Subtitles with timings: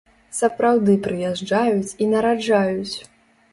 [0.37, 2.95] Сапраўды прыязджаюць і нараджаюць!